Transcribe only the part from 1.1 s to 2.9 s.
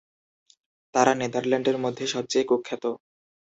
নেদারল্যান্ডের মধ্যে সবচেয়ে কুখ্যাত।